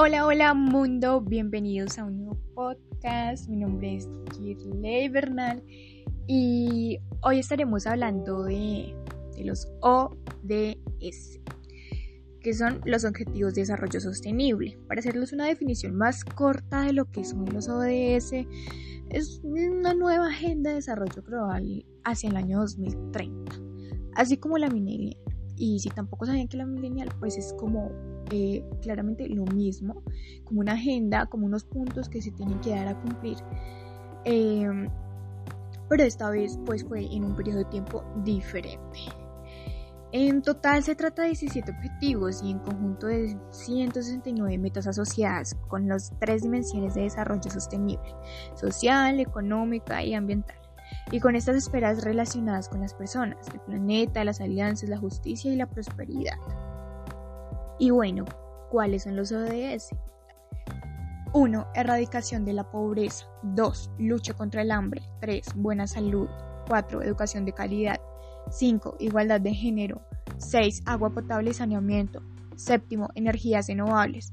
Hola, 0.00 0.26
hola 0.26 0.54
mundo, 0.54 1.20
bienvenidos 1.20 1.98
a 1.98 2.04
un 2.04 2.18
nuevo 2.18 2.38
podcast. 2.54 3.48
Mi 3.48 3.56
nombre 3.56 3.96
es 3.96 4.08
Kirley 4.30 5.08
Bernal 5.08 5.60
y 6.28 7.00
hoy 7.22 7.40
estaremos 7.40 7.84
hablando 7.84 8.44
de, 8.44 8.94
los 9.38 9.66
ODS, 9.80 11.40
que 12.40 12.54
son 12.54 12.80
los 12.84 13.04
Objetivos 13.04 13.56
de 13.56 13.62
Desarrollo 13.62 14.00
Sostenible. 14.00 14.78
Para 14.86 15.00
hacerles 15.00 15.32
una 15.32 15.46
definición 15.46 15.96
más 15.96 16.24
corta 16.24 16.82
de 16.82 16.92
lo 16.92 17.10
que 17.10 17.24
son 17.24 17.46
los 17.46 17.68
ODS, 17.68 18.46
es 19.10 19.40
una 19.42 19.94
nueva 19.94 20.28
agenda 20.28 20.70
de 20.70 20.76
desarrollo 20.76 21.24
global 21.24 21.84
hacia 22.04 22.30
el 22.30 22.36
año 22.36 22.60
2030, 22.60 23.52
así 24.14 24.36
como 24.36 24.58
la 24.58 24.70
minería. 24.70 25.16
Y 25.56 25.80
si 25.80 25.88
tampoco 25.88 26.24
sabían 26.24 26.46
que 26.46 26.56
la 26.56 26.66
millennial, 26.66 27.08
pues 27.18 27.36
es 27.36 27.52
como 27.54 27.90
eh, 28.30 28.64
claramente 28.82 29.28
lo 29.28 29.44
mismo, 29.44 30.02
como 30.44 30.60
una 30.60 30.72
agenda, 30.72 31.26
como 31.26 31.46
unos 31.46 31.64
puntos 31.64 32.08
que 32.08 32.22
se 32.22 32.30
tienen 32.32 32.60
que 32.60 32.70
dar 32.70 32.88
a 32.88 33.00
cumplir. 33.00 33.36
Em, 34.24 34.88
pero 35.88 36.02
esta 36.02 36.30
vez 36.30 36.58
pues 36.66 36.84
fue 36.84 37.06
en 37.06 37.24
un 37.24 37.34
periodo 37.34 37.58
de 37.58 37.64
tiempo 37.66 38.04
diferente. 38.24 39.00
En 40.10 40.40
total 40.40 40.82
se 40.82 40.94
trata 40.94 41.22
de 41.22 41.28
17 41.28 41.70
objetivos 41.70 42.42
y 42.42 42.50
en 42.50 42.58
conjunto 42.60 43.08
de 43.08 43.36
169 43.50 44.56
metas 44.56 44.86
asociadas 44.86 45.54
con 45.68 45.86
las 45.86 46.12
tres 46.18 46.42
dimensiones 46.42 46.94
de 46.94 47.02
desarrollo 47.02 47.50
sostenible, 47.50 48.14
social, 48.54 49.20
económica 49.20 50.02
y 50.02 50.14
ambiental 50.14 50.56
y 51.10 51.20
con 51.20 51.36
estas 51.36 51.56
esferas 51.56 52.04
relacionadas 52.04 52.68
con 52.68 52.80
las 52.80 52.94
personas, 52.94 53.48
el 53.52 53.60
planeta, 53.60 54.24
las 54.24 54.40
alianzas, 54.40 54.88
la 54.88 54.98
justicia 54.98 55.52
y 55.52 55.56
la 55.56 55.66
prosperidad. 55.66 56.38
Y 57.78 57.90
bueno, 57.90 58.24
¿cuáles 58.70 59.04
son 59.04 59.16
los 59.16 59.32
ODS? 59.32 59.90
1. 61.32 61.66
Erradicación 61.74 62.44
de 62.44 62.52
la 62.52 62.70
pobreza. 62.70 63.26
2. 63.42 63.90
Lucha 63.98 64.34
contra 64.34 64.62
el 64.62 64.70
hambre. 64.70 65.02
3. 65.20 65.54
Buena 65.56 65.86
salud. 65.86 66.28
4. 66.68 67.02
Educación 67.02 67.44
de 67.44 67.52
calidad. 67.52 68.00
5. 68.50 68.96
Igualdad 68.98 69.40
de 69.40 69.54
género. 69.54 70.02
6. 70.38 70.82
Agua 70.86 71.10
potable 71.10 71.50
y 71.50 71.54
saneamiento. 71.54 72.22
7. 72.56 72.98
Energías 73.14 73.68
renovables. 73.68 74.30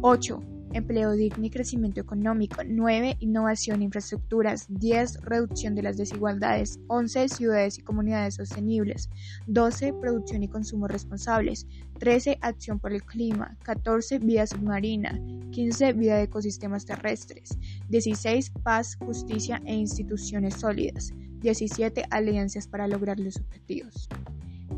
8 0.00 0.42
empleo 0.72 1.12
digno 1.12 1.44
y 1.44 1.50
crecimiento 1.50 2.00
económico, 2.00 2.62
9, 2.66 3.16
innovación 3.20 3.80
e 3.80 3.84
infraestructuras, 3.84 4.66
10, 4.68 5.22
reducción 5.22 5.74
de 5.74 5.82
las 5.82 5.96
desigualdades, 5.96 6.78
11, 6.88 7.28
ciudades 7.28 7.78
y 7.78 7.82
comunidades 7.82 8.34
sostenibles, 8.36 9.10
12, 9.46 9.92
producción 9.94 10.42
y 10.42 10.48
consumo 10.48 10.88
responsables, 10.88 11.66
13, 11.98 12.38
acción 12.40 12.78
por 12.78 12.92
el 12.92 13.02
clima, 13.02 13.56
14, 13.62 14.18
vida 14.18 14.46
submarina, 14.46 15.20
15, 15.50 15.92
vida 15.92 16.16
de 16.16 16.24
ecosistemas 16.24 16.84
terrestres, 16.84 17.58
16, 17.88 18.50
paz, 18.62 18.96
justicia 18.96 19.60
e 19.64 19.74
instituciones 19.74 20.54
sólidas, 20.54 21.12
17, 21.40 22.04
alianzas 22.10 22.66
para 22.66 22.88
lograr 22.88 23.18
los 23.18 23.36
objetivos. 23.36 24.08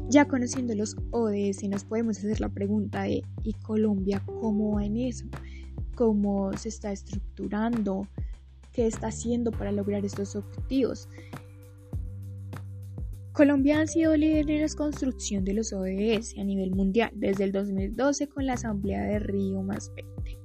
Ya 0.09 0.27
conociendo 0.27 0.75
los 0.75 0.97
ODS 1.13 1.63
nos 1.69 1.85
podemos 1.85 2.19
hacer 2.19 2.41
la 2.41 2.49
pregunta 2.49 3.03
de 3.03 3.23
¿y 3.43 3.53
Colombia 3.55 4.23
cómo 4.41 4.75
va 4.75 4.85
en 4.85 4.97
eso? 4.99 5.25
Cómo 5.95 6.57
se 6.57 6.69
está 6.69 6.93
estructurando, 6.93 8.09
qué 8.73 8.87
está 8.87 9.09
haciendo 9.09 9.51
para 9.51 9.73
lograr 9.73 10.05
estos 10.05 10.37
objetivos. 10.37 11.09
Colombia 13.33 13.81
ha 13.81 13.87
sido 13.87 14.17
líder 14.17 14.49
en 14.49 14.63
la 14.63 14.69
construcción 14.77 15.45
de 15.45 15.55
los 15.55 15.73
ODS 15.73 16.39
a 16.39 16.45
nivel 16.45 16.71
mundial 16.71 17.11
desde 17.15 17.45
el 17.45 17.53
2012 17.53 18.29
con 18.29 18.47
la 18.47 18.53
Asamblea 18.53 19.03
de 19.03 19.19
Río 19.19 19.61
más 19.63 19.93
20. 19.97 20.39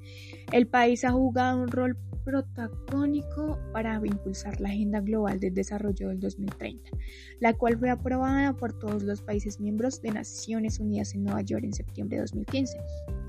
El 0.52 0.68
país 0.68 1.06
ha 1.06 1.12
jugado 1.12 1.62
un 1.62 1.68
rol 1.68 1.98
protagónico 2.30 3.58
para 3.74 4.00
impulsar 4.06 4.62
la 4.62 4.70
Agenda 4.70 5.02
Global 5.02 5.40
de 5.40 5.50
Desarrollo 5.50 6.10
del 6.10 6.20
2030, 6.20 6.92
la 7.40 7.54
cual 7.54 7.78
fue 7.80 7.90
aprobada 7.90 8.54
por 8.54 8.78
todos 8.78 9.02
los 9.02 9.22
países 9.22 9.60
miembros 9.60 10.00
de 10.02 10.12
Naciones 10.12 10.80
Unidas 10.80 11.16
en 11.16 11.24
Nueva 11.24 11.42
York 11.42 11.64
en 11.64 11.74
septiembre 11.74 12.18
de 12.18 12.22
2015. 12.22 12.78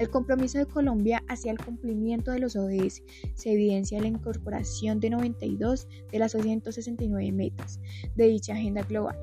El 0.01 0.11
compromiso 0.11 0.59
de 0.59 0.67
Colombia 0.67 1.23
hacia 1.29 1.51
el 1.51 1.59
cumplimiento 1.59 2.31
de 2.31 2.41
los 2.41 2.57
ODS 2.57 3.03
se 3.35 3.53
evidencia 3.53 3.97
en 3.97 4.03
la 4.03 4.09
incorporación 4.09 5.01
de 5.01 5.11
92 5.11 5.89
de 6.13 6.19
las 6.19 6.33
269 6.33 7.33
metas 7.33 7.81
de 8.17 8.29
dicha 8.29 8.53
agenda 8.53 8.83
global 8.83 9.17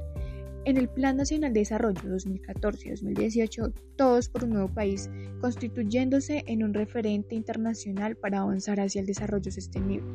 en 0.66 0.78
el 0.78 0.90
Plan 0.90 1.18
Nacional 1.18 1.54
de 1.54 1.62
Desarrollo 1.62 2.02
2014-2018, 2.02 3.74
Todos 3.96 4.30
por 4.30 4.44
un 4.44 4.52
Nuevo 4.52 4.74
País, 4.74 5.10
constituyéndose 5.42 6.44
en 6.48 6.64
un 6.64 6.74
referente 6.74 7.36
internacional 7.36 8.16
para 8.16 8.40
avanzar 8.40 8.80
hacia 8.80 9.02
el 9.02 9.08
desarrollo 9.08 9.52
sostenible. 9.52 10.12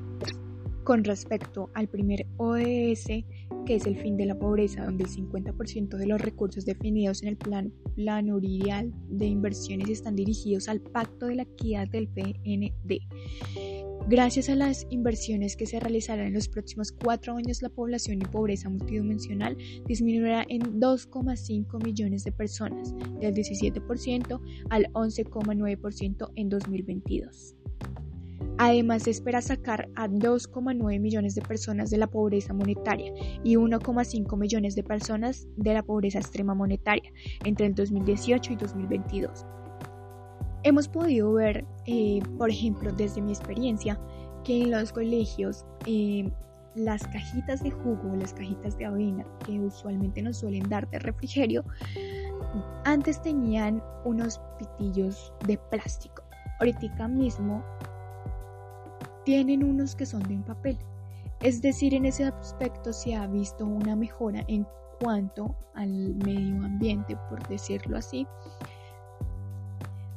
Con 0.85 1.05
respecto 1.05 1.71
al 1.75 1.89
primer 1.89 2.27
ODS, 2.37 3.25
que 3.65 3.77
es 3.77 3.87
el 3.87 3.97
fin 3.97 4.17
de 4.17 4.27
la 4.27 4.39
pobreza, 4.39 4.85
donde 4.85 5.05
el 5.05 5.11
50% 5.11 5.97
de 5.97 6.07
los 6.07 6.21
recursos 6.21 6.65
definidos 6.65 7.23
en 7.23 7.29
el 7.29 7.37
plan 7.37 7.73
plurianual 7.95 8.93
de 9.09 9.27
inversiones 9.27 9.89
están 9.89 10.17
dirigidos 10.17 10.69
al 10.69 10.81
Pacto 10.81 11.27
de 11.27 11.37
la 11.37 11.43
Equidad 11.43 11.89
del 11.89 12.09
PND. 12.09 13.01
Gracias 14.09 14.49
a 14.49 14.57
las 14.57 14.85
inversiones 14.91 15.57
que 15.57 15.67
se 15.67 15.79
realizarán 15.79 16.27
en 16.27 16.35
los 16.35 16.49
próximos 16.49 16.91
cuatro 16.91 17.37
años, 17.37 17.63
la 17.63 17.69
población 17.69 18.21
y 18.21 18.25
pobreza 18.25 18.69
multidimensional 18.69 19.57
disminuirá 19.87 20.45
en 20.49 20.81
2,5 20.81 21.85
millones 21.85 22.25
de 22.25 22.33
personas, 22.33 22.95
del 23.21 23.33
17% 23.33 24.41
al 24.71 24.87
11,9% 24.93 26.33
en 26.35 26.49
2022. 26.49 27.55
Además, 28.65 29.09
espera 29.09 29.43
sacar 29.43 29.89
a 29.97 30.07
2,9 30.07 31.01
millones 31.01 31.35
de 31.35 31.43
personas 31.43 31.91
de 31.91 31.97
la 31.97 32.07
pobreza 32.07 32.55
monetaria 32.55 33.13
y 33.43 33.57
1,5 33.57 34.39
millones 34.39 34.77
de 34.77 34.85
personas 34.85 35.49
de 35.57 35.75
la 35.75 35.83
pobreza 35.83 36.21
extrema 36.21 36.55
monetaria 36.55 37.11
entre 37.45 37.67
el 37.67 37.75
2018 37.75 38.53
y 38.53 38.57
2022. 38.57 39.45
Hemos 40.63 40.87
podido 40.87 41.33
ver, 41.33 41.65
eh, 41.87 42.21
por 42.39 42.51
ejemplo, 42.51 42.93
desde 42.93 43.21
mi 43.21 43.33
experiencia, 43.33 44.01
que 44.45 44.63
en 44.63 44.71
los 44.71 44.93
colegios 44.93 45.67
eh, 45.87 46.31
las 46.77 47.03
cajitas 47.09 47.65
de 47.65 47.73
jugo, 47.73 48.15
las 48.15 48.33
cajitas 48.33 48.79
de 48.79 48.85
avena 48.85 49.27
que 49.45 49.59
usualmente 49.59 50.23
nos 50.23 50.37
suelen 50.37 50.69
dar 50.69 50.89
de 50.91 51.01
refrigerio, 51.01 51.65
antes 52.85 53.21
tenían 53.23 53.83
unos 54.05 54.41
pitillos 54.61 55.33
de 55.49 55.59
plástico. 55.59 56.23
Ahorita 56.61 57.09
mismo 57.09 57.65
tienen 59.25 59.65
unos 59.65 59.95
que 59.95 60.07
son 60.07 60.23
de 60.23 60.37
papel. 60.39 60.79
Es 61.41 61.61
decir, 61.61 61.95
en 61.95 62.05
ese 62.05 62.25
aspecto 62.25 62.93
se 62.93 63.15
ha 63.15 63.27
visto 63.27 63.67
una 63.67 63.97
mejora 63.97 64.45
en 64.49 64.67
cuanto 65.01 65.57
al 65.75 66.15
medio 66.15 66.65
ambiente, 66.65 67.17
por 67.29 67.47
decirlo 67.49 67.97
así, 67.97 68.27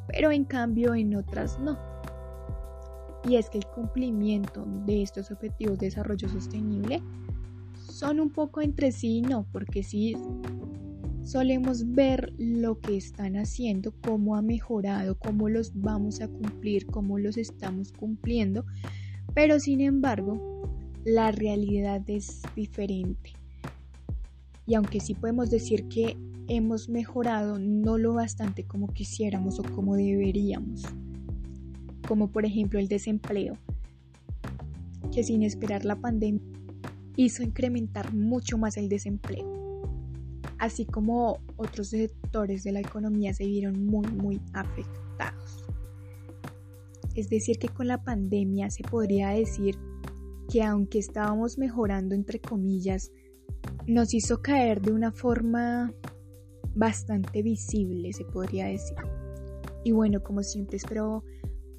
pero 0.07 0.31
en 0.31 0.45
cambio 0.45 0.93
en 0.93 1.15
otras 1.15 1.59
no. 1.59 1.77
Y 3.27 3.37
es 3.37 3.49
que 3.49 3.57
el 3.57 3.65
cumplimiento 3.65 4.63
de 4.85 5.01
estos 5.01 5.31
objetivos 5.31 5.79
de 5.79 5.87
desarrollo 5.87 6.29
sostenible 6.29 7.01
son 7.89 8.19
un 8.19 8.29
poco 8.29 8.61
entre 8.61 8.91
sí 8.91 9.17
y 9.17 9.21
no, 9.21 9.47
porque 9.51 9.81
sí 9.81 10.15
solemos 11.25 11.91
ver 11.93 12.33
lo 12.37 12.79
que 12.79 12.95
están 12.95 13.35
haciendo, 13.35 13.93
cómo 14.01 14.35
ha 14.35 14.41
mejorado, 14.43 15.17
cómo 15.17 15.49
los 15.49 15.73
vamos 15.73 16.21
a 16.21 16.27
cumplir, 16.27 16.85
cómo 16.85 17.17
los 17.17 17.37
estamos 17.37 17.91
cumpliendo, 17.91 18.65
pero 19.33 19.59
sin 19.59 19.81
embargo 19.81 20.69
la 21.03 21.31
realidad 21.31 22.07
es 22.07 22.43
diferente. 22.55 23.33
Y 24.67 24.75
aunque 24.75 24.99
sí 24.99 25.15
podemos 25.15 25.49
decir 25.49 25.87
que 25.87 26.15
hemos 26.47 26.89
mejorado 26.89 27.57
no 27.57 27.97
lo 27.97 28.13
bastante 28.13 28.63
como 28.63 28.87
quisiéramos 28.87 29.59
o 29.59 29.63
como 29.63 29.95
deberíamos, 29.95 30.83
como 32.07 32.29
por 32.29 32.45
ejemplo 32.45 32.79
el 32.79 32.87
desempleo, 32.87 33.57
que 35.11 35.23
sin 35.23 35.41
esperar 35.41 35.85
la 35.85 35.95
pandemia 35.95 36.41
hizo 37.15 37.41
incrementar 37.41 38.13
mucho 38.13 38.59
más 38.59 38.77
el 38.77 38.89
desempleo, 38.89 39.64
así 40.59 40.85
como 40.85 41.39
otros 41.57 41.89
sectores 41.89 42.63
de 42.63 42.71
la 42.71 42.79
economía 42.79 43.33
se 43.33 43.45
vieron 43.45 43.85
muy 43.85 44.07
muy 44.07 44.41
afectados. 44.53 45.65
Es 47.15 47.29
decir, 47.29 47.57
que 47.59 47.69
con 47.69 47.87
la 47.87 48.03
pandemia 48.03 48.69
se 48.69 48.83
podría 48.83 49.29
decir 49.29 49.77
que 50.51 50.63
aunque 50.63 50.99
estábamos 50.99 51.57
mejorando 51.57 52.13
entre 52.13 52.39
comillas, 52.39 53.11
nos 53.87 54.13
hizo 54.13 54.41
caer 54.41 54.81
de 54.81 54.91
una 54.91 55.11
forma 55.11 55.93
bastante 56.75 57.41
visible, 57.41 58.11
se 58.13 58.25
podría 58.25 58.65
decir. 58.65 58.97
Y 59.83 59.91
bueno, 59.91 60.21
como 60.21 60.43
siempre 60.43 60.77
espero 60.77 61.23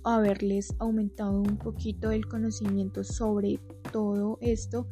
haberles 0.05 0.75
aumentado 0.79 1.41
un 1.41 1.59
poquito 1.59 2.13
el 2.13 2.27
conocimiento 2.27 3.03
sobre 3.03 3.61
todo 3.93 4.39
esto 4.41 4.87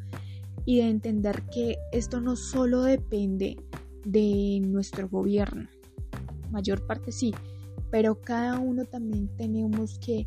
y 0.64 0.78
de 0.78 0.88
entender 0.88 1.42
que 1.52 1.76
esto 1.92 2.20
no 2.20 2.36
solo 2.36 2.82
depende 2.82 3.56
de 4.04 4.60
nuestro 4.62 5.08
gobierno, 5.08 5.68
mayor 6.50 6.86
parte 6.86 7.12
sí, 7.12 7.34
pero 7.90 8.20
cada 8.20 8.58
uno 8.58 8.84
también 8.84 9.28
tenemos 9.36 9.98
que 9.98 10.26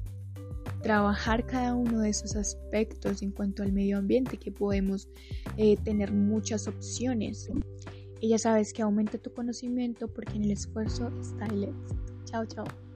trabajar 0.81 1.45
cada 1.45 1.73
uno 1.73 1.99
de 1.99 2.09
esos 2.09 2.35
aspectos 2.35 3.21
en 3.21 3.31
cuanto 3.31 3.63
al 3.63 3.73
medio 3.73 3.97
ambiente, 3.97 4.37
que 4.37 4.51
podemos 4.51 5.09
eh, 5.57 5.77
tener 5.83 6.11
muchas 6.13 6.67
opciones. 6.67 7.49
Y 8.19 8.29
ya 8.29 8.37
sabes 8.37 8.73
que 8.73 8.81
aumenta 8.81 9.17
tu 9.17 9.33
conocimiento 9.33 10.07
porque 10.07 10.37
en 10.37 10.45
el 10.45 10.51
esfuerzo 10.51 11.11
está 11.19 11.45
el 11.47 11.65
éxito. 11.65 12.23
Chao, 12.25 12.45
chao. 12.45 12.86